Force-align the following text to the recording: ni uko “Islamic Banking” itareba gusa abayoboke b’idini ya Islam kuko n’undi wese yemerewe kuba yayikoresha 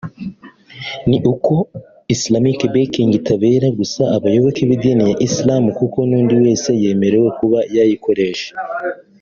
ni 1.09 1.17
uko 1.31 1.53
“Islamic 2.13 2.59
Banking” 2.73 3.11
itareba 3.19 3.67
gusa 3.79 4.01
abayoboke 4.15 4.61
b’idini 4.69 5.03
ya 5.09 5.15
Islam 5.27 5.63
kuko 5.77 5.97
n’undi 6.09 6.33
wese 6.43 6.69
yemerewe 6.83 7.27
kuba 7.39 7.59
yayikoresha 7.75 8.49